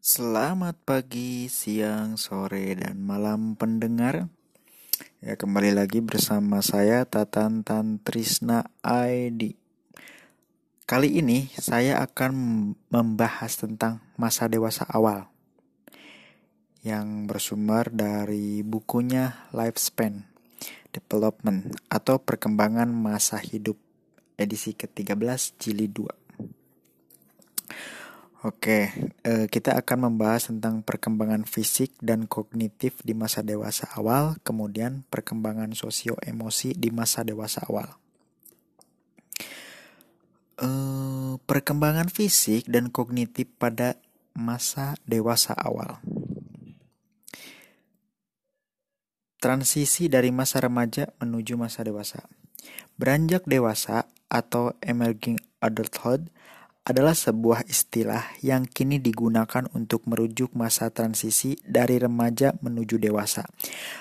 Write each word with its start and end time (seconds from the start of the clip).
Selamat 0.00 0.80
pagi, 0.80 1.44
siang, 1.52 2.16
sore, 2.16 2.72
dan 2.72 3.04
malam 3.04 3.52
pendengar. 3.52 4.32
Ya, 5.20 5.36
kembali 5.36 5.76
lagi 5.76 6.00
bersama 6.00 6.64
saya 6.64 7.04
Tatan 7.04 7.60
Tantrisna 7.60 8.64
ID. 8.80 9.60
Kali 10.88 11.20
ini 11.20 11.52
saya 11.52 12.00
akan 12.00 12.32
membahas 12.88 13.60
tentang 13.60 14.00
masa 14.16 14.48
dewasa 14.48 14.88
awal 14.88 15.28
yang 16.80 17.28
bersumber 17.28 17.92
dari 17.92 18.64
bukunya 18.64 19.52
Lifespan 19.52 20.24
Development 20.96 21.76
atau 21.92 22.16
Perkembangan 22.16 22.88
Masa 22.88 23.36
Hidup 23.36 23.76
edisi 24.40 24.72
ke-13 24.72 25.60
jilid 25.60 25.92
2. 25.92 26.20
Oke, 28.40 28.88
eh, 29.20 29.52
kita 29.52 29.76
akan 29.76 30.08
membahas 30.08 30.48
tentang 30.48 30.80
perkembangan 30.80 31.44
fisik 31.44 31.92
dan 32.00 32.24
kognitif 32.24 32.96
di 33.04 33.12
masa 33.12 33.44
dewasa 33.44 33.84
awal, 33.92 34.40
kemudian 34.40 35.04
perkembangan 35.12 35.76
sosio-emosi 35.76 36.72
di 36.72 36.88
masa 36.88 37.20
dewasa 37.20 37.60
awal. 37.68 38.00
Eh, 40.56 41.36
perkembangan 41.44 42.08
fisik 42.08 42.64
dan 42.64 42.88
kognitif 42.88 43.44
pada 43.60 44.00
masa 44.32 44.96
dewasa 45.04 45.52
awal. 45.52 46.00
Transisi 49.36 50.08
dari 50.08 50.32
masa 50.32 50.64
remaja 50.64 51.12
menuju 51.20 51.60
masa 51.60 51.84
dewasa. 51.84 52.24
Beranjak 52.96 53.44
dewasa 53.44 54.08
atau 54.32 54.72
emerging 54.80 55.36
adulthood 55.60 56.32
adalah 56.80 57.12
sebuah 57.12 57.68
istilah 57.68 58.40
yang 58.40 58.64
kini 58.64 58.96
digunakan 58.96 59.68
untuk 59.76 60.08
merujuk 60.08 60.56
masa 60.56 60.88
transisi 60.88 61.60
dari 61.60 62.00
remaja 62.00 62.56
menuju 62.64 62.96
dewasa. 62.96 63.44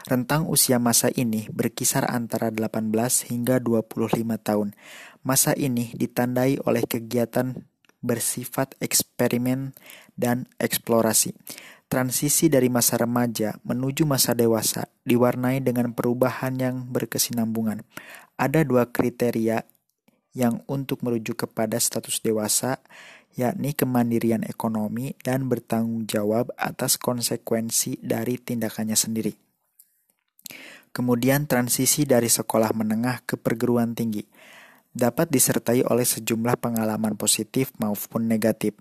Rentang 0.07 0.47
usia 0.47 0.79
masa 0.79 1.11
ini 1.11 1.51
berkisar 1.51 2.07
antara 2.07 2.47
18 2.49 2.89
hingga 3.29 3.59
25 3.59 4.23
tahun. 4.39 4.73
Masa 5.27 5.51
ini 5.59 5.91
ditandai 5.91 6.63
oleh 6.63 6.87
kegiatan 6.87 7.67
bersifat 7.99 8.79
eksperimen 8.79 9.75
dan 10.15 10.47
eksplorasi. 10.55 11.35
Transisi 11.89 12.47
dari 12.53 12.69
masa 12.69 13.01
remaja 13.01 13.57
menuju 13.65 14.05
masa 14.05 14.37
dewasa 14.37 14.87
diwarnai 15.03 15.59
dengan 15.59 15.91
perubahan 15.91 16.53
yang 16.55 16.75
berkesinambungan. 16.85 17.81
Ada 18.37 18.61
dua 18.63 18.87
kriteria 18.93 19.65
yang 20.33 20.61
untuk 20.69 21.01
merujuk 21.01 21.47
kepada 21.47 21.77
status 21.81 22.21
dewasa, 22.21 22.81
yakni 23.37 23.73
kemandirian 23.73 24.45
ekonomi 24.45 25.13
dan 25.21 25.47
bertanggung 25.47 26.05
jawab 26.05 26.53
atas 26.57 26.97
konsekuensi 26.97 28.01
dari 28.01 28.37
tindakannya 28.37 28.97
sendiri. 28.97 29.33
Kemudian 30.89 31.45
transisi 31.45 32.09
dari 32.09 32.27
sekolah 32.27 32.73
menengah 32.73 33.21
ke 33.21 33.37
perguruan 33.37 33.93
tinggi 33.93 34.25
dapat 34.89 35.29
disertai 35.29 35.85
oleh 35.85 36.05
sejumlah 36.05 36.57
pengalaman 36.57 37.13
positif 37.13 37.69
maupun 37.77 38.25
negatif. 38.25 38.73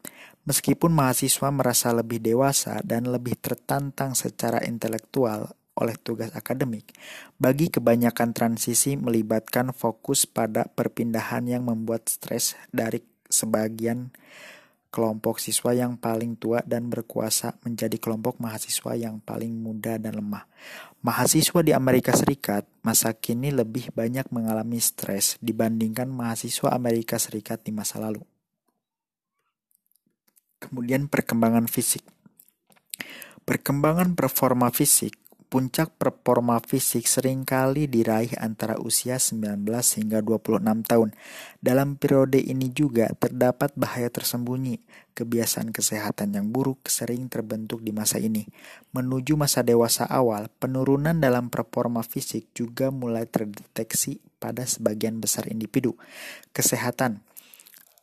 Meskipun 0.48 0.88
mahasiswa 0.88 1.52
merasa 1.52 1.92
lebih 1.92 2.24
dewasa 2.24 2.80
dan 2.80 3.04
lebih 3.04 3.36
tertantang 3.36 4.16
secara 4.16 4.64
intelektual 4.64 5.52
oleh 5.78 5.94
tugas 5.96 6.34
akademik, 6.34 6.92
bagi 7.38 7.70
kebanyakan 7.70 8.34
transisi 8.34 8.98
melibatkan 8.98 9.70
fokus 9.70 10.26
pada 10.26 10.66
perpindahan 10.66 11.46
yang 11.46 11.64
membuat 11.64 12.10
stres 12.10 12.58
dari 12.74 13.00
sebagian 13.30 14.10
kelompok 14.88 15.36
siswa 15.36 15.76
yang 15.76 16.00
paling 16.00 16.34
tua 16.40 16.64
dan 16.64 16.88
berkuasa 16.88 17.60
menjadi 17.62 18.00
kelompok 18.00 18.40
mahasiswa 18.40 18.96
yang 18.96 19.20
paling 19.20 19.52
muda 19.52 20.00
dan 20.00 20.16
lemah. 20.16 20.48
Mahasiswa 21.04 21.60
di 21.62 21.76
Amerika 21.76 22.10
Serikat 22.16 22.66
masa 22.82 23.14
kini 23.14 23.52
lebih 23.54 23.92
banyak 23.94 24.32
mengalami 24.34 24.80
stres 24.80 25.36
dibandingkan 25.44 26.08
mahasiswa 26.08 26.72
Amerika 26.72 27.20
Serikat 27.20 27.62
di 27.62 27.70
masa 27.70 28.00
lalu. 28.00 28.24
Kemudian 30.58 31.06
perkembangan 31.06 31.70
fisik. 31.70 32.02
Perkembangan 33.46 34.18
performa 34.18 34.74
fisik 34.74 35.27
Puncak 35.48 35.96
performa 35.96 36.60
fisik 36.60 37.08
sering 37.08 37.40
kali 37.40 37.88
diraih 37.88 38.36
antara 38.36 38.76
usia 38.76 39.16
19 39.16 39.64
hingga 39.96 40.20
26 40.20 40.60
tahun. 40.84 41.16
Dalam 41.64 41.96
periode 41.96 42.36
ini 42.36 42.68
juga 42.68 43.08
terdapat 43.16 43.72
bahaya 43.72 44.12
tersembunyi. 44.12 44.76
Kebiasaan 45.16 45.72
kesehatan 45.72 46.36
yang 46.36 46.52
buruk 46.52 46.84
sering 46.92 47.32
terbentuk 47.32 47.80
di 47.80 47.96
masa 47.96 48.20
ini. 48.20 48.44
Menuju 48.92 49.40
masa 49.40 49.64
dewasa 49.64 50.04
awal, 50.04 50.52
penurunan 50.60 51.16
dalam 51.16 51.48
performa 51.48 52.04
fisik 52.04 52.52
juga 52.52 52.92
mulai 52.92 53.24
terdeteksi 53.24 54.20
pada 54.36 54.68
sebagian 54.68 55.16
besar 55.16 55.48
individu. 55.48 55.96
Kesehatan 56.52 57.24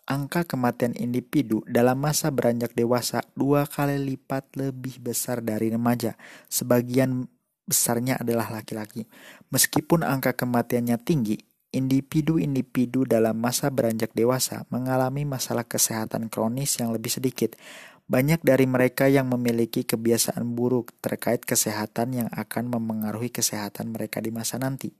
angka 0.05 0.45
kematian 0.45 0.93
individu 0.97 1.65
dalam 1.65 1.97
masa 1.97 2.29
beranjak 2.29 2.77
dewasa 2.77 3.25
dua 3.33 3.65
kali 3.65 3.97
lipat 3.97 4.53
lebih 4.57 5.01
besar 5.01 5.41
dari 5.41 5.73
remaja. 5.73 6.13
Sebagian 6.49 7.25
besarnya 7.65 8.21
adalah 8.21 8.53
laki-laki. 8.53 9.09
Meskipun 9.49 10.05
angka 10.05 10.37
kematiannya 10.37 10.97
tinggi, 11.01 11.37
individu-individu 11.75 13.03
dalam 13.03 13.35
masa 13.35 13.67
beranjak 13.67 14.15
dewasa 14.15 14.63
mengalami 14.71 15.27
masalah 15.27 15.67
kesehatan 15.67 16.31
kronis 16.31 16.79
yang 16.79 16.95
lebih 16.95 17.11
sedikit. 17.11 17.59
Banyak 18.05 18.45
dari 18.45 18.69
mereka 18.69 19.09
yang 19.09 19.27
memiliki 19.33 19.81
kebiasaan 19.81 20.45
buruk 20.53 20.93
terkait 21.01 21.41
kesehatan 21.41 22.13
yang 22.13 22.29
akan 22.31 22.69
memengaruhi 22.69 23.33
kesehatan 23.33 23.91
mereka 23.91 24.21
di 24.21 24.29
masa 24.29 24.61
nanti. 24.61 24.93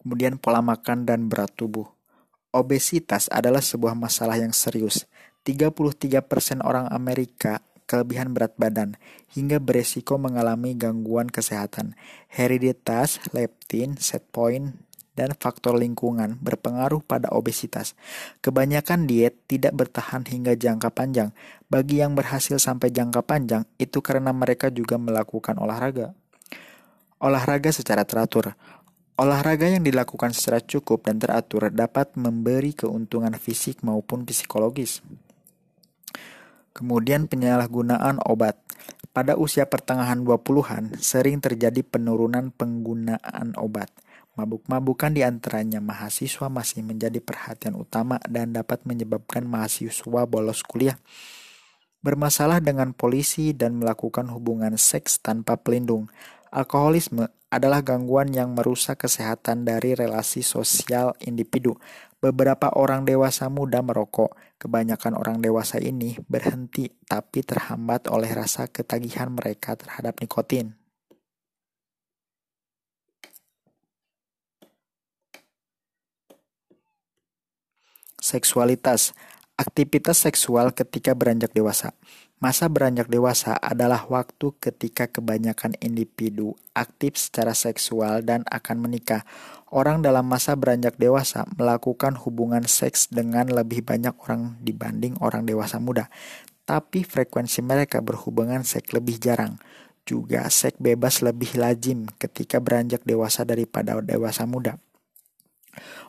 Kemudian 0.00 0.38
pola 0.40 0.62
makan 0.64 1.04
dan 1.04 1.26
berat 1.26 1.52
tubuh. 1.58 1.90
Obesitas 2.54 3.26
adalah 3.28 3.60
sebuah 3.60 3.98
masalah 3.98 4.38
yang 4.38 4.54
serius. 4.54 5.10
33% 5.42 6.62
orang 6.62 6.86
Amerika 6.88 7.60
kelebihan 7.90 8.30
berat 8.30 8.54
badan, 8.54 8.94
hingga 9.34 9.58
beresiko 9.58 10.14
mengalami 10.14 10.78
gangguan 10.78 11.26
kesehatan. 11.26 11.98
Hereditas, 12.30 13.18
leptin, 13.34 13.98
set 13.98 14.22
point, 14.30 14.78
dan 15.18 15.34
faktor 15.34 15.74
lingkungan 15.74 16.38
berpengaruh 16.38 17.02
pada 17.02 17.28
obesitas. 17.34 17.98
Kebanyakan 18.40 19.10
diet 19.10 19.36
tidak 19.50 19.74
bertahan 19.74 20.22
hingga 20.24 20.54
jangka 20.54 20.94
panjang. 20.94 21.34
Bagi 21.66 22.00
yang 22.00 22.14
berhasil 22.14 22.56
sampai 22.56 22.94
jangka 22.94 23.26
panjang, 23.26 23.66
itu 23.76 23.98
karena 24.00 24.30
mereka 24.30 24.70
juga 24.70 24.96
melakukan 24.96 25.58
olahraga. 25.58 26.14
Olahraga 27.20 27.68
secara 27.68 28.06
teratur. 28.08 28.56
Olahraga 29.20 29.68
yang 29.68 29.84
dilakukan 29.84 30.32
secara 30.32 30.64
cukup 30.64 31.04
dan 31.04 31.20
teratur 31.20 31.68
dapat 31.68 32.16
memberi 32.16 32.72
keuntungan 32.72 33.36
fisik 33.36 33.84
maupun 33.84 34.24
psikologis. 34.24 35.04
Kemudian 36.70 37.26
penyalahgunaan 37.26 38.22
obat. 38.22 38.58
Pada 39.10 39.34
usia 39.34 39.66
pertengahan 39.66 40.22
20-an, 40.22 40.96
sering 41.02 41.42
terjadi 41.42 41.82
penurunan 41.82 42.54
penggunaan 42.54 43.58
obat. 43.58 43.90
Mabuk-mabukan 44.38 45.10
di 45.10 45.26
antaranya 45.26 45.82
mahasiswa 45.82 46.46
masih 46.46 46.86
menjadi 46.86 47.18
perhatian 47.18 47.74
utama 47.74 48.22
dan 48.30 48.54
dapat 48.54 48.86
menyebabkan 48.86 49.42
mahasiswa 49.42 50.22
bolos 50.30 50.62
kuliah. 50.62 50.96
Bermasalah 52.00 52.62
dengan 52.64 52.96
polisi 52.96 53.52
dan 53.52 53.76
melakukan 53.76 54.30
hubungan 54.32 54.78
seks 54.78 55.20
tanpa 55.20 55.58
pelindung. 55.60 56.08
Alkoholisme 56.48 57.28
adalah 57.50 57.82
gangguan 57.82 58.30
yang 58.30 58.54
merusak 58.54 59.04
kesehatan 59.04 59.66
dari 59.66 59.98
relasi 59.98 60.40
sosial 60.46 61.18
individu. 61.20 61.76
Beberapa 62.20 62.68
orang 62.76 63.08
dewasa 63.08 63.48
muda 63.48 63.80
merokok. 63.80 64.36
Kebanyakan 64.60 65.16
orang 65.16 65.40
dewasa 65.40 65.80
ini 65.80 66.20
berhenti 66.28 66.92
tapi 67.08 67.40
terhambat 67.40 68.12
oleh 68.12 68.28
rasa 68.28 68.68
ketagihan 68.68 69.32
mereka 69.32 69.72
terhadap 69.72 70.20
nikotin. 70.20 70.76
Seksualitas 78.20 79.16
Aktivitas 79.60 80.24
seksual 80.24 80.72
ketika 80.72 81.12
beranjak 81.12 81.52
dewasa. 81.52 81.92
Masa 82.40 82.72
beranjak 82.72 83.12
dewasa 83.12 83.52
adalah 83.60 84.08
waktu 84.08 84.56
ketika 84.64 85.04
kebanyakan 85.12 85.76
individu 85.76 86.56
aktif 86.72 87.20
secara 87.20 87.52
seksual 87.52 88.24
dan 88.24 88.48
akan 88.48 88.80
menikah. 88.80 89.28
Orang 89.68 90.00
dalam 90.00 90.24
masa 90.24 90.56
beranjak 90.56 90.96
dewasa 90.96 91.44
melakukan 91.60 92.16
hubungan 92.16 92.64
seks 92.64 93.12
dengan 93.12 93.52
lebih 93.52 93.84
banyak 93.84 94.16
orang 94.24 94.56
dibanding 94.64 95.20
orang 95.20 95.44
dewasa 95.44 95.84
muda. 95.84 96.08
Tapi 96.64 97.04
frekuensi 97.04 97.60
mereka 97.60 98.00
berhubungan 98.00 98.64
seks 98.64 98.96
lebih 98.96 99.20
jarang. 99.20 99.60
Juga 100.08 100.48
seks 100.48 100.80
bebas 100.80 101.20
lebih 101.20 101.60
lazim 101.60 102.08
ketika 102.16 102.56
beranjak 102.56 103.04
dewasa 103.04 103.44
daripada 103.44 104.00
dewasa 104.00 104.48
muda. 104.48 104.80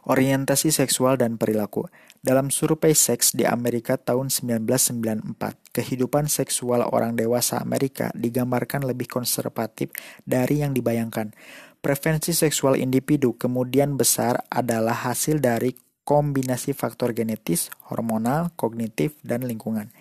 Orientasi 0.01 0.73
seksual 0.73 1.21
dan 1.21 1.37
perilaku. 1.37 1.85
Dalam 2.21 2.49
survei 2.49 2.97
seks 2.97 3.37
di 3.37 3.45
Amerika 3.45 3.97
tahun 4.01 4.33
1994, 4.33 5.73
kehidupan 5.73 6.25
seksual 6.25 6.85
orang 6.85 7.13
dewasa 7.13 7.61
Amerika 7.61 8.09
digambarkan 8.17 8.85
lebih 8.85 9.05
konservatif 9.09 9.93
dari 10.25 10.65
yang 10.65 10.73
dibayangkan. 10.73 11.33
Preferensi 11.81 12.33
seksual 12.33 12.77
individu 12.77 13.37
kemudian 13.37 13.97
besar 13.97 14.41
adalah 14.53 15.05
hasil 15.05 15.41
dari 15.41 15.73
kombinasi 16.05 16.73
faktor 16.73 17.13
genetis, 17.13 17.73
hormonal, 17.89 18.53
kognitif, 18.57 19.17
dan 19.21 19.45
lingkungan. 19.45 19.93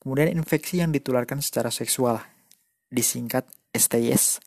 Kemudian 0.00 0.32
infeksi 0.32 0.80
yang 0.80 0.96
ditularkan 0.96 1.44
secara 1.44 1.68
seksual, 1.68 2.24
disingkat 2.88 3.44
STIs. 3.76 4.40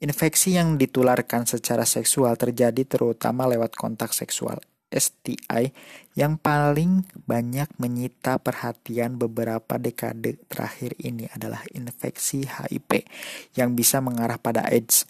Infeksi 0.00 0.56
yang 0.56 0.80
ditularkan 0.80 1.44
secara 1.44 1.84
seksual 1.84 2.32
terjadi 2.40 2.88
terutama 2.88 3.44
lewat 3.44 3.76
kontak 3.76 4.16
seksual. 4.16 4.56
STI 4.90 5.70
yang 6.18 6.34
paling 6.40 7.06
banyak 7.28 7.68
menyita 7.78 8.42
perhatian 8.42 9.20
beberapa 9.20 9.78
dekade 9.78 10.40
terakhir 10.50 10.98
ini 10.98 11.30
adalah 11.30 11.62
infeksi 11.70 12.42
HIV 12.42 13.06
yang 13.54 13.78
bisa 13.78 14.02
mengarah 14.02 14.40
pada 14.40 14.66
AIDS. 14.66 15.06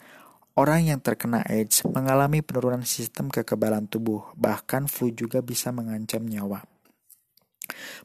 Orang 0.59 0.85
yang 0.85 1.01
terkena 1.01 1.41
AIDS 1.47 1.87
mengalami 1.87 2.45
penurunan 2.45 2.85
sistem 2.85 3.33
kekebalan 3.33 3.89
tubuh, 3.89 4.35
bahkan 4.37 4.85
flu 4.91 5.09
juga 5.15 5.41
bisa 5.41 5.73
mengancam 5.73 6.27
nyawa. 6.27 6.61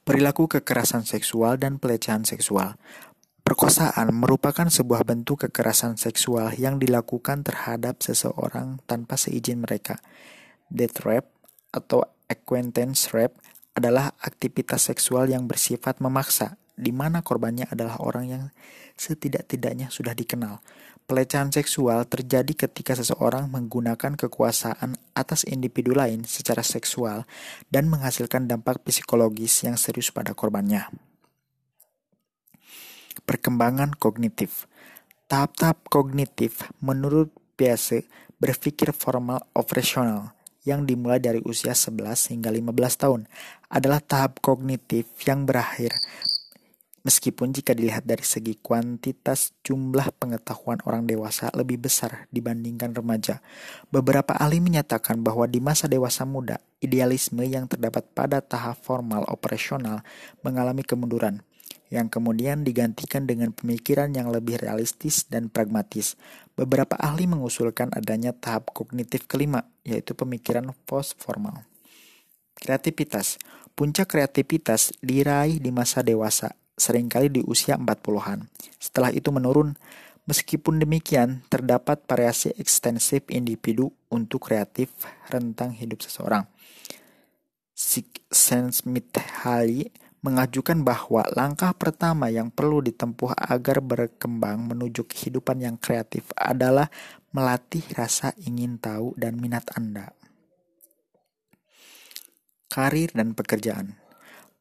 Perilaku 0.06 0.46
kekerasan 0.46 1.04
seksual 1.04 1.58
dan 1.58 1.82
pelecehan 1.82 2.24
seksual. 2.24 2.78
Perkosaan 3.46 4.10
merupakan 4.10 4.66
sebuah 4.66 5.06
bentuk 5.06 5.46
kekerasan 5.46 6.02
seksual 6.02 6.58
yang 6.58 6.82
dilakukan 6.82 7.46
terhadap 7.46 8.02
seseorang 8.02 8.82
tanpa 8.90 9.22
seizin 9.22 9.62
mereka. 9.62 10.02
Death 10.66 11.06
rape 11.06 11.30
atau 11.70 12.02
acquaintance 12.26 13.14
rape 13.14 13.38
adalah 13.78 14.18
aktivitas 14.18 14.90
seksual 14.90 15.30
yang 15.30 15.46
bersifat 15.46 16.02
memaksa, 16.02 16.58
di 16.74 16.90
mana 16.90 17.22
korbannya 17.22 17.70
adalah 17.70 18.02
orang 18.02 18.26
yang 18.26 18.44
setidak-tidaknya 18.98 19.94
sudah 19.94 20.18
dikenal. 20.18 20.66
Pelecehan 21.06 21.54
seksual 21.54 22.10
terjadi 22.10 22.66
ketika 22.66 22.98
seseorang 22.98 23.46
menggunakan 23.54 24.18
kekuasaan 24.18 24.98
atas 25.14 25.46
individu 25.46 25.94
lain 25.94 26.26
secara 26.26 26.66
seksual 26.66 27.30
dan 27.70 27.94
menghasilkan 27.94 28.50
dampak 28.50 28.82
psikologis 28.82 29.70
yang 29.70 29.78
serius 29.78 30.10
pada 30.10 30.34
korbannya. 30.34 31.05
Perkembangan 33.26 33.98
kognitif. 33.98 34.70
Tahap-tahap 35.26 35.90
kognitif 35.90 36.70
menurut 36.78 37.34
Piaget 37.58 38.06
berpikir 38.38 38.94
formal 38.94 39.42
operasional 39.58 40.36
yang 40.66 40.86
dimulai 40.86 41.18
dari 41.18 41.42
usia 41.46 41.74
11 41.74 42.36
hingga 42.36 42.54
15 42.54 43.02
tahun 43.02 43.22
adalah 43.70 44.02
tahap 44.04 44.44
kognitif 44.44 45.08
yang 45.26 45.48
berakhir 45.48 45.94
Meskipun 47.06 47.54
jika 47.54 47.78
dilihat 47.78 48.02
dari 48.02 48.26
segi 48.26 48.58
kuantitas 48.58 49.54
jumlah 49.62 50.10
pengetahuan 50.18 50.82
orang 50.90 51.06
dewasa 51.06 51.54
lebih 51.54 51.78
besar 51.86 52.26
dibandingkan 52.34 52.98
remaja, 52.98 53.46
beberapa 53.94 54.34
ahli 54.34 54.58
menyatakan 54.58 55.22
bahwa 55.22 55.46
di 55.46 55.62
masa 55.62 55.86
dewasa 55.86 56.26
muda, 56.26 56.58
idealisme 56.82 57.46
yang 57.46 57.70
terdapat 57.70 58.10
pada 58.18 58.42
tahap 58.42 58.82
formal 58.82 59.22
operasional 59.30 60.02
mengalami 60.42 60.82
kemunduran 60.82 61.45
yang 61.94 62.10
kemudian 62.10 62.66
digantikan 62.66 63.30
dengan 63.30 63.54
pemikiran 63.54 64.14
yang 64.14 64.34
lebih 64.34 64.58
realistis 64.58 65.26
dan 65.30 65.50
pragmatis. 65.54 66.18
Beberapa 66.58 66.98
ahli 66.98 67.30
mengusulkan 67.30 67.94
adanya 67.94 68.34
tahap 68.34 68.74
kognitif 68.74 69.30
kelima, 69.30 69.68
yaitu 69.86 70.18
pemikiran 70.18 70.74
post-formal. 70.88 71.66
Kreativitas 72.56 73.38
Puncak 73.76 74.16
kreativitas 74.16 74.96
diraih 75.04 75.60
di 75.60 75.68
masa 75.68 76.00
dewasa, 76.00 76.56
sering 76.80 77.12
kali 77.12 77.28
di 77.28 77.44
usia 77.44 77.76
40-an. 77.76 78.48
Setelah 78.80 79.12
itu 79.12 79.36
menurun. 79.36 79.76
Meskipun 80.32 80.80
demikian, 80.80 81.44
terdapat 81.52 82.02
variasi 82.08 82.56
ekstensif 82.56 83.28
individu 83.28 83.92
untuk 84.08 84.48
kreatif 84.48 84.90
rentang 85.28 85.76
hidup 85.76 86.00
seseorang. 86.02 86.48
Smith 87.76 89.12
Halley 89.44 89.92
mengajukan 90.26 90.82
bahwa 90.82 91.22
langkah 91.38 91.70
pertama 91.78 92.34
yang 92.34 92.50
perlu 92.50 92.82
ditempuh 92.82 93.38
agar 93.38 93.78
berkembang 93.78 94.66
menuju 94.66 95.06
kehidupan 95.06 95.62
yang 95.62 95.78
kreatif 95.78 96.26
adalah 96.34 96.90
melatih 97.30 97.86
rasa 97.94 98.34
ingin 98.42 98.82
tahu 98.82 99.14
dan 99.14 99.38
minat 99.38 99.70
Anda. 99.78 100.18
Karir 102.74 103.14
dan 103.14 103.38
pekerjaan. 103.38 104.05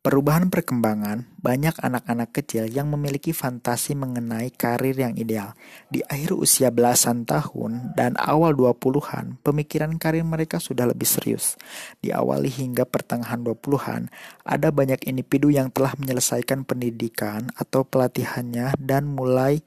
Perubahan 0.04 0.52
perkembangan, 0.52 1.32
banyak 1.40 1.80
anak-anak 1.80 2.36
kecil 2.36 2.68
yang 2.68 2.92
memiliki 2.92 3.32
fantasi 3.32 3.96
mengenai 3.96 4.52
karir 4.52 4.92
yang 4.92 5.16
ideal. 5.16 5.56
Di 5.88 6.04
akhir 6.04 6.36
usia 6.36 6.68
belasan 6.68 7.24
tahun 7.24 7.96
dan 7.96 8.12
awal 8.20 8.52
20-an, 8.52 9.40
pemikiran 9.40 9.96
karir 9.96 10.20
mereka 10.20 10.60
sudah 10.60 10.84
lebih 10.84 11.08
serius. 11.08 11.56
Di 12.04 12.12
awal 12.12 12.44
hingga 12.44 12.84
pertengahan 12.84 13.40
20-an, 13.40 14.12
ada 14.44 14.68
banyak 14.68 15.08
individu 15.08 15.48
yang 15.48 15.72
telah 15.72 15.96
menyelesaikan 15.96 16.68
pendidikan 16.68 17.48
atau 17.56 17.88
pelatihannya 17.88 18.76
dan 18.76 19.08
mulai 19.08 19.64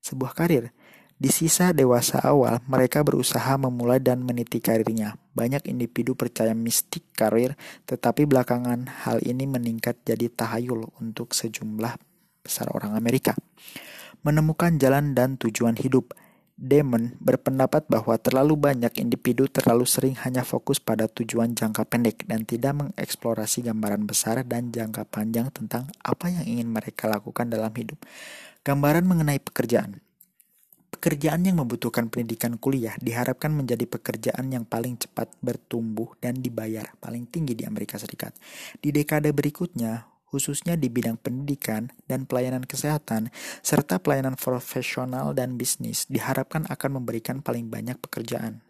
sebuah 0.00 0.32
karir. 0.32 0.72
Di 1.20 1.28
sisa 1.28 1.76
dewasa 1.76 2.24
awal, 2.24 2.64
mereka 2.64 3.04
berusaha 3.04 3.60
memulai 3.60 4.00
dan 4.00 4.24
meniti 4.24 4.56
karirnya. 4.56 5.20
Banyak 5.36 5.68
individu 5.68 6.16
percaya 6.16 6.56
mistik 6.56 7.04
karir, 7.12 7.60
tetapi 7.84 8.24
belakangan 8.24 8.88
hal 9.04 9.20
ini 9.20 9.44
meningkat 9.44 10.00
jadi 10.00 10.32
tahayul 10.32 10.88
untuk 10.96 11.36
sejumlah 11.36 12.00
besar 12.40 12.72
orang 12.72 12.96
Amerika. 12.96 13.36
Menemukan 14.24 14.80
jalan 14.80 15.12
dan 15.12 15.36
tujuan 15.36 15.76
hidup. 15.76 16.16
Damon 16.56 17.20
berpendapat 17.20 17.84
bahwa 17.84 18.16
terlalu 18.16 18.56
banyak 18.56 18.96
individu 18.96 19.44
terlalu 19.44 19.84
sering 19.84 20.16
hanya 20.24 20.40
fokus 20.40 20.80
pada 20.80 21.04
tujuan 21.04 21.52
jangka 21.52 21.84
pendek 21.84 22.24
dan 22.24 22.48
tidak 22.48 22.72
mengeksplorasi 22.80 23.60
gambaran 23.68 24.08
besar 24.08 24.40
dan 24.40 24.72
jangka 24.72 25.04
panjang 25.04 25.52
tentang 25.52 25.92
apa 26.00 26.32
yang 26.32 26.48
ingin 26.48 26.72
mereka 26.72 27.12
lakukan 27.12 27.52
dalam 27.52 27.68
hidup. 27.76 28.00
Gambaran 28.64 29.04
mengenai 29.04 29.36
pekerjaan. 29.36 30.00
Pekerjaan 30.96 31.44
yang 31.44 31.60
membutuhkan 31.60 32.08
pendidikan 32.08 32.56
kuliah 32.56 32.96
diharapkan 33.04 33.52
menjadi 33.52 33.84
pekerjaan 33.84 34.48
yang 34.48 34.64
paling 34.64 34.96
cepat 34.96 35.28
bertumbuh 35.44 36.16
dan 36.24 36.40
dibayar 36.40 36.88
paling 37.04 37.28
tinggi 37.28 37.52
di 37.52 37.68
Amerika 37.68 38.00
Serikat. 38.00 38.32
Di 38.80 38.96
dekade 38.96 39.28
berikutnya, 39.36 40.08
khususnya 40.24 40.72
di 40.80 40.88
bidang 40.88 41.20
pendidikan 41.20 41.92
dan 42.08 42.24
pelayanan 42.24 42.64
kesehatan, 42.64 43.28
serta 43.60 44.00
pelayanan 44.00 44.40
profesional 44.40 45.36
dan 45.36 45.60
bisnis, 45.60 46.08
diharapkan 46.08 46.64
akan 46.64 47.04
memberikan 47.04 47.44
paling 47.44 47.68
banyak 47.68 48.00
pekerjaan. 48.00 48.64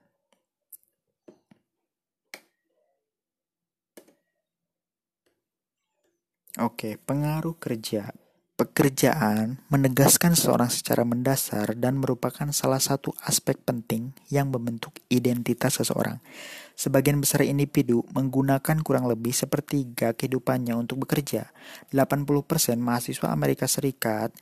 Oke, 6.58 6.98
pengaruh 6.98 7.54
kerja 7.54 8.10
Pekerjaan 8.56 9.60
menegaskan 9.68 10.32
seorang 10.32 10.72
secara 10.72 11.04
mendasar 11.04 11.76
dan 11.76 12.00
merupakan 12.00 12.48
salah 12.56 12.80
satu 12.80 13.12
aspek 13.20 13.60
penting 13.60 14.16
yang 14.32 14.48
membentuk 14.48 14.96
identitas 15.12 15.76
seseorang. 15.76 16.24
Sebagian 16.72 17.20
besar 17.20 17.44
individu 17.44 18.00
menggunakan 18.16 18.80
kurang 18.80 19.12
lebih 19.12 19.36
sepertiga 19.36 20.16
kehidupannya 20.16 20.72
untuk 20.72 21.04
bekerja. 21.04 21.52
80% 21.92 22.80
mahasiswa 22.80 23.28
Amerika 23.28 23.68
Serikat 23.68 24.32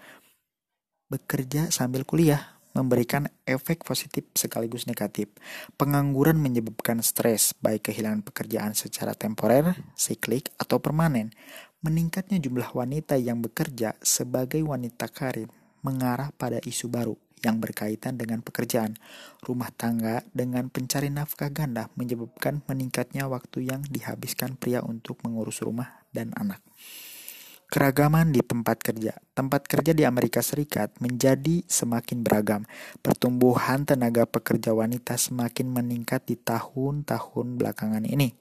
bekerja 1.11 1.75
sambil 1.75 2.07
kuliah, 2.07 2.55
memberikan 2.75 3.31
efek 3.47 3.87
positif 3.87 4.27
sekaligus 4.35 4.91
negatif. 4.91 5.31
Pengangguran 5.79 6.39
menyebabkan 6.43 7.03
stres, 7.07 7.55
baik 7.63 7.91
kehilangan 7.91 8.27
pekerjaan 8.27 8.75
secara 8.75 9.15
temporer, 9.15 9.79
siklik, 9.95 10.51
atau 10.59 10.83
permanen. 10.83 11.31
Meningkatnya 11.85 12.41
jumlah 12.41 12.73
wanita 12.73 13.21
yang 13.21 13.45
bekerja 13.45 13.93
sebagai 14.01 14.65
wanita 14.65 15.05
karir 15.13 15.53
mengarah 15.85 16.33
pada 16.33 16.57
isu 16.65 16.89
baru 16.89 17.13
yang 17.45 17.61
berkaitan 17.61 18.17
dengan 18.17 18.41
pekerjaan 18.41 18.97
rumah 19.45 19.69
tangga 19.69 20.25
dengan 20.33 20.73
pencari 20.73 21.13
nafkah 21.13 21.53
ganda 21.53 21.93
menyebabkan 21.93 22.65
meningkatnya 22.65 23.29
waktu 23.29 23.69
yang 23.69 23.85
dihabiskan 23.85 24.57
pria 24.57 24.81
untuk 24.81 25.21
mengurus 25.29 25.61
rumah 25.61 26.01
dan 26.09 26.33
anak. 26.41 26.65
Keragaman 27.69 28.33
di 28.33 28.41
tempat 28.41 28.81
kerja. 28.81 29.21
Tempat 29.37 29.69
kerja 29.69 29.93
di 29.93 30.09
Amerika 30.09 30.41
Serikat 30.41 30.97
menjadi 31.05 31.69
semakin 31.69 32.25
beragam. 32.25 32.65
Pertumbuhan 33.05 33.85
tenaga 33.85 34.25
pekerja 34.25 34.73
wanita 34.73 35.21
semakin 35.21 35.69
meningkat 35.69 36.25
di 36.25 36.41
tahun-tahun 36.41 37.61
belakangan 37.61 38.09
ini 38.09 38.33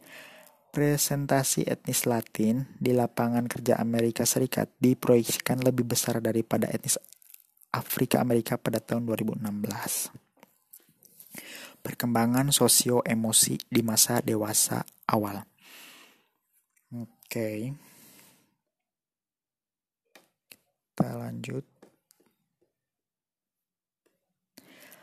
presentasi 0.74 1.70
etnis 1.70 2.10
Latin 2.10 2.66
di 2.82 2.98
lapangan 2.98 3.46
kerja 3.46 3.78
Amerika 3.78 4.26
Serikat 4.26 4.74
diproyeksikan 4.82 5.62
lebih 5.62 5.86
besar 5.86 6.18
daripada 6.18 6.66
etnis 6.66 6.98
Afrika 7.70 8.18
Amerika 8.18 8.58
pada 8.58 8.82
tahun 8.82 9.06
2016. 9.06 9.46
perkembangan 11.84 12.48
sosio-emosi 12.48 13.68
di 13.68 13.84
masa 13.84 14.24
dewasa 14.24 14.88
awal. 15.12 15.44
Oke. 16.96 17.76
Kita 20.96 21.10
lanjut. 21.20 21.68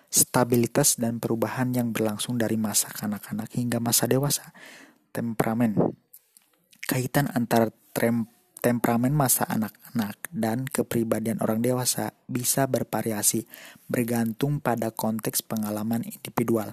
Stabilitas 0.09 0.97
dan 0.97 1.21
perubahan 1.21 1.71
yang 1.77 1.93
berlangsung 1.93 2.41
dari 2.41 2.57
masa 2.57 2.89
kanak-kanak 2.91 3.53
hingga 3.55 3.79
masa 3.79 4.09
dewasa. 4.09 4.51
Temperamen. 5.11 5.75
Kaitan 6.87 7.31
antara 7.35 7.71
temperamen 8.61 9.11
masa 9.17 9.49
anak-anak 9.49 10.31
dan 10.31 10.69
kepribadian 10.69 11.41
orang 11.41 11.65
dewasa 11.65 12.13
bisa 12.29 12.69
bervariasi 12.69 13.49
bergantung 13.89 14.61
pada 14.61 14.93
konteks 14.93 15.41
pengalaman 15.43 16.05
individual, 16.05 16.71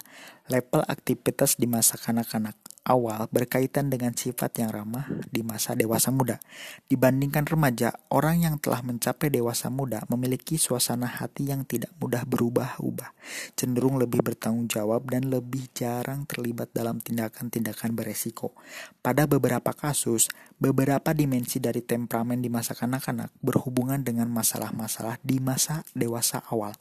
level 0.52 0.84
aktivitas 0.86 1.56
di 1.56 1.66
masa 1.66 1.96
kanak-kanak, 1.96 2.60
awal 2.88 3.28
berkaitan 3.28 3.92
dengan 3.92 4.16
sifat 4.16 4.64
yang 4.64 4.72
ramah 4.72 5.06
di 5.28 5.44
masa 5.44 5.76
dewasa 5.76 6.10
muda. 6.10 6.40
Dibandingkan 6.88 7.44
remaja, 7.44 7.92
orang 8.08 8.48
yang 8.48 8.56
telah 8.58 8.80
mencapai 8.82 9.28
dewasa 9.28 9.68
muda 9.68 10.08
memiliki 10.08 10.56
suasana 10.56 11.06
hati 11.06 11.52
yang 11.52 11.68
tidak 11.68 11.92
mudah 12.00 12.24
berubah-ubah, 12.24 13.12
cenderung 13.60 14.00
lebih 14.00 14.24
bertanggung 14.24 14.72
jawab 14.72 15.12
dan 15.12 15.28
lebih 15.28 15.68
jarang 15.76 16.24
terlibat 16.24 16.72
dalam 16.72 17.04
tindakan-tindakan 17.04 17.92
beresiko. 17.94 18.56
Pada 19.04 19.28
beberapa 19.28 19.76
kasus, 19.76 20.32
beberapa 20.56 21.12
dimensi 21.12 21.60
dari 21.60 21.84
temperamen 21.84 22.40
di 22.40 22.48
masa 22.48 22.74
kanak-kanak 22.74 23.30
berhubungan 23.44 24.02
dengan 24.02 24.32
masalah-masalah 24.32 25.20
di 25.22 25.44
masa 25.44 25.84
dewasa 25.92 26.42
awal. 26.48 26.74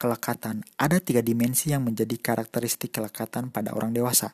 Kelekatan. 0.00 0.64
Ada 0.80 0.96
tiga 1.04 1.20
dimensi 1.20 1.76
yang 1.76 1.84
menjadi 1.84 2.16
karakteristik 2.16 2.88
kelekatan 2.88 3.52
pada 3.52 3.76
orang 3.76 3.92
dewasa 3.92 4.32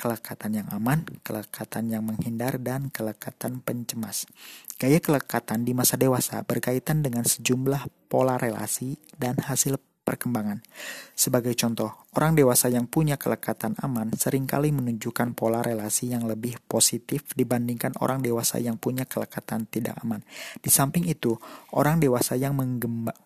kelekatan 0.00 0.58
yang 0.58 0.68
aman, 0.74 1.06
kelekatan 1.22 1.86
yang 1.92 2.02
menghindar, 2.02 2.58
dan 2.58 2.90
kelekatan 2.90 3.62
pencemas. 3.62 4.26
Gaya 4.80 4.98
kelekatan 4.98 5.62
di 5.62 5.72
masa 5.76 5.94
dewasa 5.94 6.42
berkaitan 6.42 7.06
dengan 7.06 7.22
sejumlah 7.22 8.10
pola 8.10 8.40
relasi 8.40 8.98
dan 9.14 9.38
hasil 9.38 9.78
perkembangan. 10.02 10.60
Sebagai 11.14 11.54
contoh, 11.54 12.10
orang 12.18 12.34
dewasa 12.34 12.66
yang 12.66 12.90
punya 12.90 13.14
kelekatan 13.14 13.78
aman 13.78 14.10
sering 14.18 14.44
kali 14.50 14.74
menunjukkan 14.74 15.38
pola 15.38 15.62
relasi 15.62 16.10
yang 16.10 16.26
lebih 16.26 16.58
positif 16.66 17.30
dibandingkan 17.32 17.94
orang 18.02 18.20
dewasa 18.20 18.58
yang 18.58 18.76
punya 18.76 19.06
kelekatan 19.06 19.70
tidak 19.70 19.96
aman. 20.02 20.26
Di 20.58 20.68
samping 20.68 21.06
itu, 21.06 21.38
orang 21.78 22.02
dewasa 22.02 22.34
yang 22.34 22.58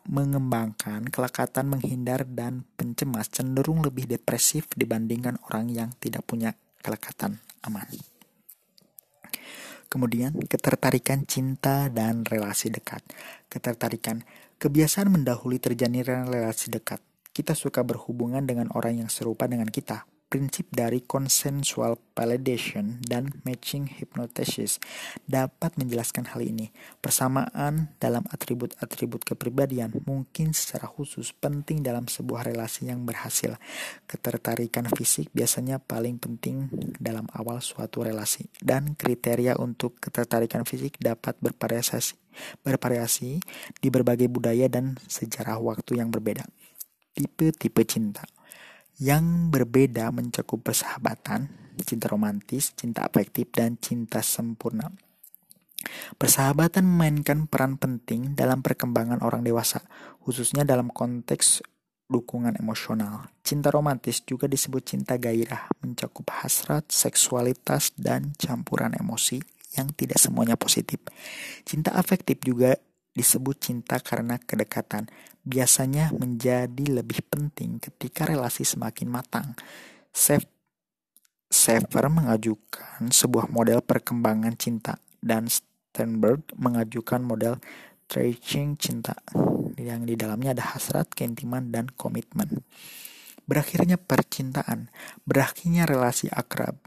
mengembangkan 0.07 1.09
kelekatan 1.09 1.73
menghindar 1.73 2.29
dan 2.29 2.69
pencemas 2.77 3.33
cenderung 3.33 3.81
lebih 3.81 4.05
depresif 4.05 4.69
dibandingkan 4.77 5.41
orang 5.49 5.73
yang 5.73 5.89
tidak 5.97 6.23
punya 6.29 6.53
kelekatan 6.85 7.41
aman. 7.65 7.89
Kemudian, 9.87 10.35
ketertarikan 10.51 11.25
cinta 11.31 11.87
dan 11.89 12.27
relasi 12.27 12.75
dekat. 12.75 13.07
Ketertarikan, 13.47 14.27
kebiasaan 14.57 15.13
mendahului 15.13 15.61
terjadinya 15.61 16.27
relasi 16.27 16.73
dekat. 16.73 17.01
Kita 17.31 17.53
suka 17.53 17.85
berhubungan 17.85 18.49
dengan 18.49 18.73
orang 18.73 19.05
yang 19.05 19.11
serupa 19.13 19.45
dengan 19.45 19.69
kita 19.69 20.09
prinsip 20.27 20.67
dari 20.75 21.07
consensual 21.07 21.97
validation 22.13 22.99
dan 23.07 23.31
matching 23.47 23.87
hypnosis 23.87 24.83
dapat 25.25 25.79
menjelaskan 25.79 26.27
hal 26.35 26.43
ini. 26.43 26.75
Persamaan 26.99 27.95
dalam 28.03 28.27
atribut-atribut 28.29 29.23
kepribadian 29.23 29.95
mungkin 30.03 30.51
secara 30.51 30.91
khusus 30.91 31.31
penting 31.31 31.87
dalam 31.87 32.11
sebuah 32.11 32.51
relasi 32.51 32.91
yang 32.91 33.07
berhasil. 33.07 33.55
Ketertarikan 34.11 34.91
fisik 34.91 35.31
biasanya 35.31 35.79
paling 35.79 36.19
penting 36.19 36.69
dalam 36.99 37.31
awal 37.33 37.63
suatu 37.63 38.03
relasi 38.03 38.51
dan 38.59 38.99
kriteria 38.99 39.57
untuk 39.63 40.03
ketertarikan 40.03 40.67
fisik 40.67 40.99
dapat 40.99 41.39
bervariasi 41.39 42.26
bervariasi 42.63 43.41
di 43.81 43.89
berbagai 43.89 44.29
budaya 44.31 44.69
dan 44.69 44.97
sejarah 45.07 45.61
waktu 45.61 46.01
yang 46.01 46.13
berbeda. 46.13 46.45
Tipe-tipe 47.17 47.83
cinta 47.89 48.25
yang 48.97 49.53
berbeda 49.53 50.09
mencakup 50.09 50.65
persahabatan, 50.65 51.53
cinta 51.85 52.09
romantis, 52.09 52.73
cinta 52.73 53.05
afektif, 53.05 53.53
dan 53.53 53.77
cinta 53.77 54.25
sempurna. 54.25 54.89
Persahabatan 56.17 56.89
memainkan 56.89 57.45
peran 57.47 57.77
penting 57.77 58.33
dalam 58.33 58.65
perkembangan 58.65 59.21
orang 59.21 59.45
dewasa, 59.45 59.85
khususnya 60.25 60.65
dalam 60.65 60.89
konteks 60.89 61.61
dukungan 62.09 62.57
emosional. 62.57 63.29
Cinta 63.45 63.69
romantis 63.69 64.25
juga 64.25 64.49
disebut 64.49 64.83
cinta 64.83 65.21
gairah, 65.21 65.69
mencakup 65.85 66.27
hasrat, 66.43 66.89
seksualitas, 66.89 67.93
dan 67.99 68.33
campuran 68.41 68.97
emosi 68.97 69.43
yang 69.77 69.93
tidak 69.93 70.19
semuanya 70.19 70.57
positif. 70.57 70.99
Cinta 71.63 71.93
afektif 71.95 72.41
juga 72.43 72.75
disebut 73.17 73.57
cinta 73.61 73.97
karena 74.01 74.37
kedekatan, 74.37 75.09
biasanya 75.45 76.13
menjadi 76.13 77.01
lebih 77.01 77.25
penting 77.29 77.81
ketika 77.81 78.29
relasi 78.29 78.65
semakin 78.65 79.09
matang. 79.09 79.57
Sever 81.47 82.11
mengajukan 82.11 83.09
sebuah 83.09 83.49
model 83.49 83.81
perkembangan 83.81 84.59
cinta 84.59 84.99
dan 85.23 85.49
Sternberg 85.49 86.45
mengajukan 86.59 87.25
model 87.25 87.57
stretching 88.07 88.79
cinta 88.79 89.19
yang 89.75 90.07
di 90.07 90.15
dalamnya 90.15 90.55
ada 90.55 90.77
hasrat, 90.77 91.11
keintiman, 91.11 91.75
dan 91.75 91.91
komitmen. 91.91 92.63
Berakhirnya 93.47 93.99
percintaan, 93.99 94.91
berakhirnya 95.27 95.87
relasi 95.87 96.31
akrab, 96.31 96.79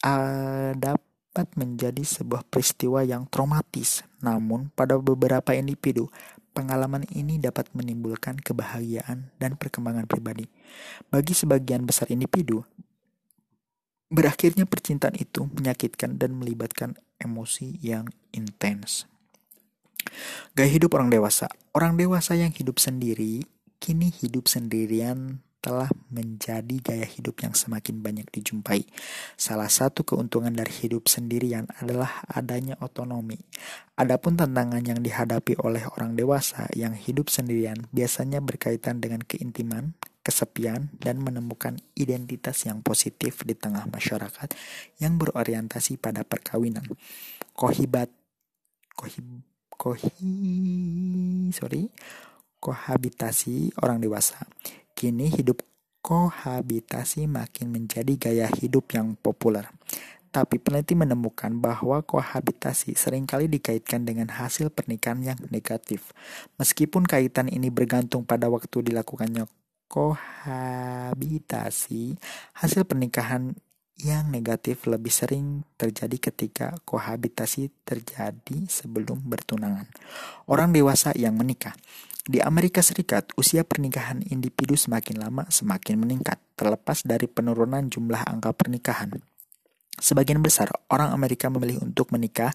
ada 0.00 0.96
dapat 1.32 1.56
menjadi 1.56 2.04
sebuah 2.04 2.44
peristiwa 2.44 3.00
yang 3.08 3.24
traumatis. 3.24 4.04
Namun, 4.20 4.68
pada 4.76 5.00
beberapa 5.00 5.56
individu, 5.56 6.12
pengalaman 6.52 7.08
ini 7.08 7.40
dapat 7.40 7.72
menimbulkan 7.72 8.36
kebahagiaan 8.36 9.32
dan 9.40 9.56
perkembangan 9.56 10.04
pribadi. 10.04 10.44
Bagi 11.08 11.32
sebagian 11.32 11.88
besar 11.88 12.12
individu, 12.12 12.68
berakhirnya 14.12 14.68
percintaan 14.68 15.16
itu 15.16 15.48
menyakitkan 15.48 16.20
dan 16.20 16.36
melibatkan 16.36 17.00
emosi 17.16 17.80
yang 17.80 18.12
intens. 18.36 19.08
Gaya 20.52 20.68
hidup 20.68 20.92
orang 21.00 21.08
dewasa. 21.08 21.48
Orang 21.72 21.96
dewasa 21.96 22.36
yang 22.36 22.52
hidup 22.52 22.76
sendiri 22.76 23.48
kini 23.80 24.12
hidup 24.12 24.52
sendirian 24.52 25.40
telah 25.62 25.86
menjadi 26.10 26.76
gaya 26.82 27.06
hidup 27.06 27.38
yang 27.46 27.54
semakin 27.54 28.02
banyak 28.02 28.26
dijumpai. 28.34 28.82
Salah 29.38 29.70
satu 29.70 30.02
keuntungan 30.02 30.50
dari 30.50 30.74
hidup 30.74 31.06
sendirian 31.06 31.70
adalah 31.78 32.26
adanya 32.26 32.74
otonomi. 32.82 33.38
Adapun 33.94 34.34
tantangan 34.34 34.82
yang 34.82 34.98
dihadapi 34.98 35.62
oleh 35.62 35.86
orang 35.94 36.18
dewasa 36.18 36.66
yang 36.74 36.98
hidup 36.98 37.30
sendirian 37.30 37.86
biasanya 37.94 38.42
berkaitan 38.42 38.98
dengan 38.98 39.22
keintiman, 39.22 39.94
kesepian, 40.26 40.90
dan 40.98 41.22
menemukan 41.22 41.78
identitas 41.94 42.66
yang 42.66 42.82
positif 42.82 43.46
di 43.46 43.54
tengah 43.54 43.86
masyarakat 43.86 44.50
yang 44.98 45.14
berorientasi 45.14 46.02
pada 46.02 46.26
perkawinan. 46.26 46.84
Kohibat 47.54 48.10
kohib 48.98 49.46
kohi 49.82 50.10
sorry 51.50 51.90
kohabitasi 52.62 53.74
orang 53.82 53.98
dewasa 53.98 54.38
Kini 54.92 55.32
hidup 55.32 55.64
kohabitasi 56.02 57.30
makin 57.30 57.70
menjadi 57.70 58.18
gaya 58.18 58.50
hidup 58.50 58.90
yang 58.92 59.14
populer. 59.16 59.70
Tapi 60.32 60.56
peneliti 60.56 60.96
menemukan 60.96 61.52
bahwa 61.60 62.00
kohabitasi 62.00 62.96
sering 62.96 63.28
kali 63.28 63.52
dikaitkan 63.52 64.08
dengan 64.08 64.32
hasil 64.32 64.72
pernikahan 64.72 65.20
yang 65.20 65.36
negatif. 65.52 66.16
Meskipun 66.56 67.04
kaitan 67.04 67.52
ini 67.52 67.68
bergantung 67.68 68.24
pada 68.24 68.48
waktu 68.48 68.80
dilakukannya 68.80 69.44
kohabitasi, 69.92 72.16
hasil 72.56 72.88
pernikahan 72.88 73.60
yang 74.00 74.32
negatif 74.32 74.88
lebih 74.88 75.12
sering 75.12 75.68
terjadi 75.76 76.32
ketika 76.32 76.66
kohabitasi 76.88 77.70
terjadi 77.84 78.66
sebelum 78.66 79.20
bertunangan. 79.26 79.86
Orang 80.48 80.72
dewasa 80.72 81.12
yang 81.14 81.36
menikah 81.36 81.76
di 82.22 82.38
Amerika 82.38 82.78
Serikat, 82.86 83.34
usia 83.34 83.66
pernikahan 83.66 84.22
individu 84.30 84.78
semakin 84.78 85.18
lama 85.18 85.42
semakin 85.50 85.98
meningkat, 85.98 86.38
terlepas 86.54 87.02
dari 87.02 87.26
penurunan 87.26 87.90
jumlah 87.90 88.22
angka 88.22 88.54
pernikahan. 88.54 89.18
Sebagian 89.98 90.38
besar 90.38 90.70
orang 90.86 91.10
Amerika 91.10 91.50
memilih 91.50 91.82
untuk 91.82 92.14
menikah. 92.14 92.54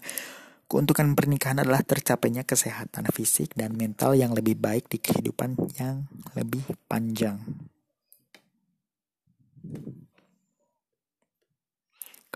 Keuntungan 0.68 1.12
pernikahan 1.12 1.60
adalah 1.60 1.84
tercapainya 1.84 2.48
kesehatan 2.48 3.12
fisik 3.12 3.52
dan 3.56 3.76
mental 3.76 4.16
yang 4.16 4.32
lebih 4.32 4.56
baik 4.56 4.88
di 4.88 5.00
kehidupan 5.00 5.56
yang 5.76 6.08
lebih 6.32 6.64
panjang. 6.88 7.36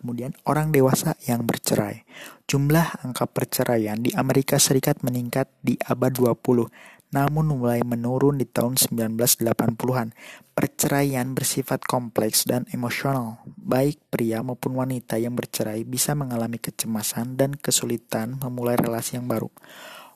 Kemudian 0.02 0.34
orang 0.50 0.74
dewasa 0.74 1.14
yang 1.30 1.46
bercerai. 1.46 2.02
Jumlah 2.50 3.06
angka 3.06 3.30
perceraian 3.30 4.02
di 4.02 4.10
Amerika 4.18 4.58
Serikat 4.58 5.06
meningkat 5.06 5.46
di 5.62 5.78
abad 5.86 6.10
20 6.10 6.66
namun 7.12 7.44
mulai 7.44 7.84
menurun 7.84 8.40
di 8.40 8.48
tahun 8.48 8.80
1980-an. 8.80 10.16
Perceraian 10.56 11.28
bersifat 11.36 11.84
kompleks 11.84 12.48
dan 12.48 12.64
emosional. 12.72 13.44
Baik 13.44 14.00
pria 14.08 14.40
maupun 14.40 14.72
wanita 14.80 15.20
yang 15.20 15.36
bercerai 15.36 15.84
bisa 15.84 16.16
mengalami 16.16 16.56
kecemasan 16.56 17.36
dan 17.36 17.52
kesulitan 17.52 18.40
memulai 18.40 18.80
relasi 18.80 19.20
yang 19.20 19.28
baru. 19.28 19.52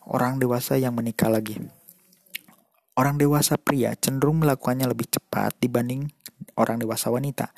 Orang 0.08 0.40
dewasa 0.40 0.80
yang 0.80 0.96
menikah 0.96 1.28
lagi. 1.28 1.60
Orang 2.96 3.20
dewasa 3.20 3.60
pria 3.60 3.92
cenderung 3.92 4.40
melakukannya 4.40 4.88
lebih 4.88 5.12
cepat 5.12 5.52
dibanding 5.60 6.08
orang 6.56 6.80
dewasa 6.80 7.12
wanita. 7.12 7.52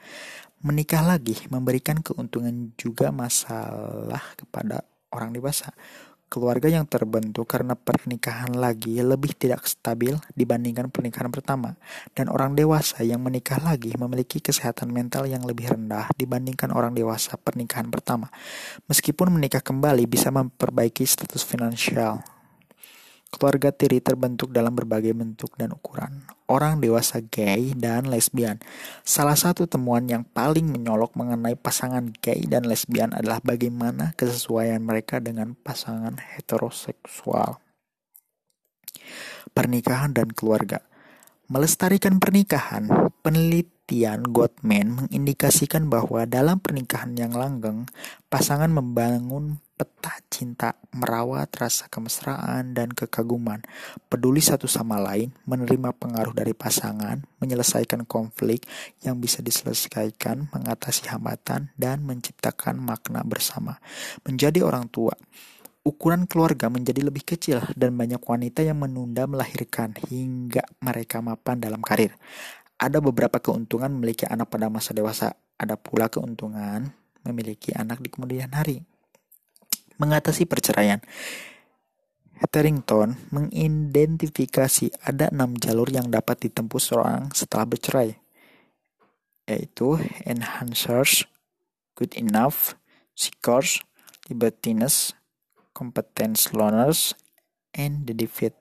Menikah 0.58 1.06
lagi 1.06 1.38
memberikan 1.54 2.02
keuntungan 2.02 2.74
juga 2.74 3.14
masalah 3.14 4.34
kepada 4.34 4.82
orang 5.14 5.30
dewasa. 5.30 5.70
Keluarga 6.28 6.68
yang 6.68 6.84
terbentuk 6.84 7.48
karena 7.48 7.72
pernikahan 7.72 8.52
lagi 8.52 9.00
lebih 9.00 9.32
tidak 9.32 9.64
stabil 9.64 10.12
dibandingkan 10.36 10.92
pernikahan 10.92 11.32
pertama, 11.32 11.72
dan 12.12 12.28
orang 12.28 12.52
dewasa 12.52 13.00
yang 13.00 13.24
menikah 13.24 13.56
lagi 13.62 13.96
memiliki 13.96 14.36
kesehatan 14.36 14.92
mental 14.92 15.24
yang 15.24 15.40
lebih 15.46 15.72
rendah 15.72 16.12
dibandingkan 16.20 16.68
orang 16.74 16.92
dewasa 16.92 17.40
pernikahan 17.40 17.88
pertama. 17.88 18.28
Meskipun 18.92 19.32
menikah 19.32 19.64
kembali 19.64 20.04
bisa 20.04 20.28
memperbaiki 20.28 21.06
status 21.08 21.40
finansial, 21.48 22.20
Keluarga 23.28 23.68
tiri 23.68 24.00
terbentuk 24.00 24.56
dalam 24.56 24.72
berbagai 24.72 25.12
bentuk 25.12 25.52
dan 25.60 25.76
ukuran. 25.76 26.24
Orang 26.48 26.80
dewasa 26.80 27.20
gay 27.20 27.76
dan 27.76 28.08
lesbian. 28.08 28.56
Salah 29.04 29.36
satu 29.36 29.68
temuan 29.68 30.08
yang 30.08 30.24
paling 30.24 30.64
menyolok 30.64 31.12
mengenai 31.12 31.52
pasangan 31.52 32.08
gay 32.24 32.48
dan 32.48 32.64
lesbian 32.64 33.12
adalah 33.12 33.44
bagaimana 33.44 34.16
kesesuaian 34.16 34.80
mereka 34.80 35.20
dengan 35.20 35.52
pasangan 35.52 36.16
heteroseksual. 36.16 37.60
Pernikahan 39.52 40.16
dan 40.16 40.32
keluarga. 40.32 40.80
Melestarikan 41.52 42.20
pernikahan, 42.20 43.12
penelitian 43.88 44.20
Gottman 44.36 44.88
mengindikasikan 45.00 45.88
bahwa 45.88 46.28
dalam 46.28 46.60
pernikahan 46.60 47.16
yang 47.16 47.32
langgeng, 47.32 47.88
pasangan 48.28 48.68
membangun 48.68 49.64
peta 49.80 50.12
cinta, 50.28 50.76
merawat 50.92 51.48
rasa 51.56 51.88
kemesraan 51.88 52.76
dan 52.76 52.92
kekaguman, 52.92 53.64
peduli 54.12 54.44
satu 54.44 54.68
sama 54.68 55.00
lain, 55.00 55.32
menerima 55.48 55.96
pengaruh 55.96 56.36
dari 56.36 56.52
pasangan, 56.52 57.24
menyelesaikan 57.40 58.04
konflik 58.04 58.68
yang 59.00 59.24
bisa 59.24 59.40
diselesaikan, 59.40 60.52
mengatasi 60.52 61.08
hambatan, 61.08 61.72
dan 61.80 62.04
menciptakan 62.04 62.76
makna 62.76 63.24
bersama. 63.24 63.80
Menjadi 64.20 64.60
orang 64.68 64.92
tua, 64.92 65.16
ukuran 65.88 66.28
keluarga 66.28 66.68
menjadi 66.68 67.00
lebih 67.00 67.24
kecil 67.24 67.64
dan 67.72 67.96
banyak 67.96 68.20
wanita 68.20 68.60
yang 68.60 68.76
menunda 68.76 69.24
melahirkan 69.24 69.96
hingga 70.12 70.60
mereka 70.84 71.24
mapan 71.24 71.64
dalam 71.64 71.80
karir. 71.80 72.12
Ada 72.78 73.02
beberapa 73.02 73.42
keuntungan 73.42 73.90
memiliki 73.90 74.24
anak 74.24 74.54
pada 74.54 74.70
masa 74.70 74.94
dewasa, 74.94 75.34
ada 75.58 75.74
pula 75.74 76.06
keuntungan 76.06 76.94
memiliki 77.26 77.74
anak 77.74 77.98
di 77.98 78.08
kemudian 78.08 78.54
hari 78.54 78.86
mengatasi 79.98 80.46
perceraian. 80.46 81.02
Hetherington 82.38 83.18
mengidentifikasi 83.34 84.94
ada 85.02 85.26
enam 85.34 85.58
jalur 85.58 85.90
yang 85.90 86.06
dapat 86.06 86.46
ditempuh 86.46 86.78
seorang 86.78 87.34
setelah 87.34 87.66
bercerai, 87.66 88.14
yaitu 89.50 89.98
enhancers, 90.22 91.26
good 91.98 92.14
enough, 92.14 92.78
seekers, 93.18 93.82
libertiness, 94.30 95.18
competence 95.74 96.54
learners, 96.54 97.18
and 97.74 98.06
the 98.06 98.14
defeat. 98.14 98.54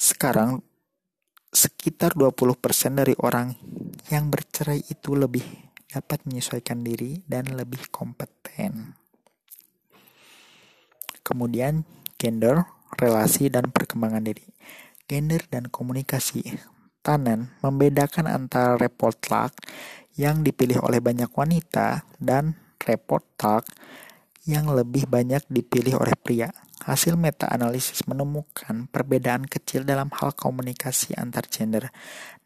Sekarang, 0.00 0.64
sekitar 1.56 2.12
20% 2.12 3.00
dari 3.00 3.16
orang 3.16 3.56
yang 4.12 4.28
bercerai 4.28 4.84
itu 4.92 5.16
lebih 5.16 5.40
dapat 5.88 6.20
menyesuaikan 6.28 6.84
diri 6.84 7.24
dan 7.24 7.48
lebih 7.56 7.88
kompeten. 7.88 8.92
Kemudian 11.24 11.88
gender, 12.20 12.68
relasi, 13.00 13.48
dan 13.48 13.72
perkembangan 13.72 14.28
diri. 14.28 14.44
Gender 15.08 15.40
dan 15.48 15.72
komunikasi. 15.72 16.60
Tannen 17.00 17.56
membedakan 17.64 18.28
antara 18.28 18.76
report 18.76 19.16
talk 19.24 19.56
yang 20.20 20.44
dipilih 20.44 20.84
oleh 20.84 21.00
banyak 21.00 21.32
wanita 21.32 22.04
dan 22.20 22.60
report 22.84 23.24
talk 23.40 23.64
yang 24.46 24.70
lebih 24.70 25.10
banyak 25.10 25.42
dipilih 25.50 25.98
oleh 25.98 26.14
pria. 26.14 26.54
Hasil 26.86 27.18
meta-analisis 27.18 28.06
menemukan 28.06 28.86
perbedaan 28.86 29.42
kecil 29.50 29.82
dalam 29.82 30.06
hal 30.14 30.30
komunikasi 30.38 31.18
antar 31.18 31.50
gender. 31.50 31.90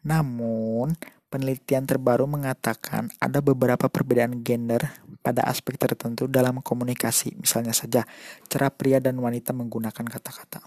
Namun, 0.01 0.97
penelitian 1.29 1.85
terbaru 1.85 2.25
mengatakan 2.25 3.13
ada 3.21 3.39
beberapa 3.39 3.85
perbedaan 3.85 4.41
gender 4.41 4.81
pada 5.21 5.45
aspek 5.45 5.77
tertentu 5.77 6.25
dalam 6.25 6.65
komunikasi, 6.65 7.37
misalnya 7.37 7.77
saja 7.77 8.01
cara 8.49 8.73
pria 8.73 8.97
dan 8.97 9.21
wanita 9.21 9.53
menggunakan 9.53 10.05
kata-kata. 10.09 10.65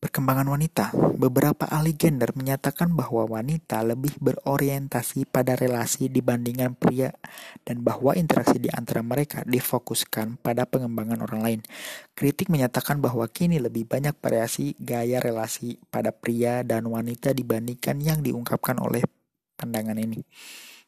Perkembangan 0.00 0.48
wanita, 0.48 0.96
beberapa 1.20 1.68
ahli 1.68 1.92
gender 1.92 2.32
menyatakan 2.32 2.96
bahwa 2.96 3.28
wanita 3.28 3.84
lebih 3.84 4.16
berorientasi 4.16 5.28
pada 5.28 5.52
relasi 5.60 6.08
dibandingkan 6.08 6.72
pria 6.72 7.12
dan 7.68 7.84
bahwa 7.84 8.16
interaksi 8.16 8.56
di 8.56 8.72
antara 8.72 9.04
mereka 9.04 9.44
difokuskan 9.44 10.40
pada 10.40 10.64
pengembangan 10.64 11.20
orang 11.20 11.40
lain. 11.44 11.60
Kritik 12.16 12.48
menyatakan 12.48 13.04
bahwa 13.04 13.28
kini 13.28 13.60
lebih 13.60 13.84
banyak 13.84 14.16
variasi 14.24 14.72
gaya 14.80 15.20
relasi 15.20 15.76
pada 15.92 16.16
pria 16.16 16.64
dan 16.64 16.88
wanita 16.88 17.36
dibandingkan 17.36 18.00
yang 18.00 18.24
diungkapkan 18.24 18.80
oleh 18.80 19.04
pandangan 19.60 20.00
ini. 20.00 20.24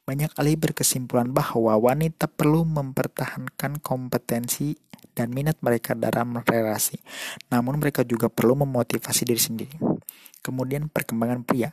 Banyak 0.03 0.35
ahli 0.35 0.59
berkesimpulan 0.59 1.31
bahwa 1.31 1.79
wanita 1.79 2.27
perlu 2.27 2.67
mempertahankan 2.67 3.79
kompetensi 3.79 4.75
dan 5.15 5.31
minat 5.31 5.62
mereka 5.62 5.95
dalam 5.95 6.43
relasi. 6.43 6.99
Namun 7.55 7.79
mereka 7.79 8.03
juga 8.03 8.27
perlu 8.27 8.67
memotivasi 8.67 9.23
diri 9.23 9.38
sendiri. 9.38 9.77
Kemudian 10.43 10.91
perkembangan 10.91 11.47
pria. 11.47 11.71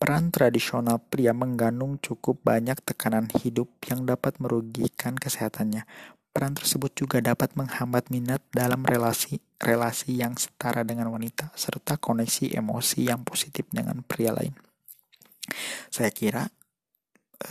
Peran 0.00 0.32
tradisional 0.32 1.04
pria 1.04 1.36
mengandung 1.36 2.00
cukup 2.00 2.40
banyak 2.40 2.80
tekanan 2.80 3.28
hidup 3.44 3.68
yang 3.84 4.08
dapat 4.08 4.40
merugikan 4.40 5.20
kesehatannya. 5.20 5.84
Peran 6.32 6.56
tersebut 6.56 6.96
juga 6.96 7.20
dapat 7.20 7.52
menghambat 7.58 8.08
minat 8.08 8.40
dalam 8.54 8.86
relasi 8.88 9.44
relasi 9.60 10.16
yang 10.16 10.40
setara 10.40 10.86
dengan 10.88 11.12
wanita 11.12 11.52
serta 11.52 12.00
koneksi 12.00 12.56
emosi 12.56 13.12
yang 13.12 13.28
positif 13.28 13.68
dengan 13.68 14.00
pria 14.00 14.32
lain. 14.32 14.56
Saya 15.92 16.08
kira 16.08 16.48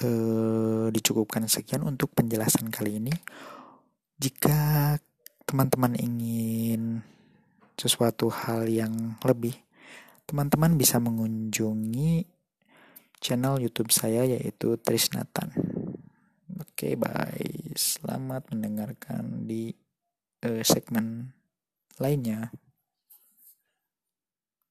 eh, 0.03 0.85
dicukupkan 0.93 1.49
sekian 1.49 1.85
untuk 1.85 2.13
penjelasan 2.13 2.69
kali 2.69 3.01
ini. 3.01 3.13
Jika 4.19 4.95
teman-teman 5.49 5.97
ingin 5.97 7.01
sesuatu 7.79 8.29
hal 8.29 8.67
yang 8.67 9.17
lebih, 9.23 9.55
teman-teman 10.29 10.75
bisa 10.75 10.99
mengunjungi 11.01 12.27
channel 13.17 13.59
YouTube 13.59 13.89
saya 13.89 14.27
yaitu 14.27 14.75
Trisnatan. 14.79 15.51
Oke, 16.59 16.95
bye. 16.99 17.75
Selamat 17.75 18.47
mendengarkan 18.51 19.47
di 19.47 19.71
uh, 20.43 20.63
segmen 20.63 21.31
lainnya. 21.99 22.51